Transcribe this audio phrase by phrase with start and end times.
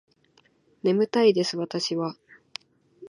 [0.81, 2.15] 眠たいです私は